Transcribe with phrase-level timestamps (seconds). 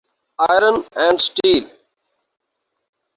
[0.39, 1.63] iron and steel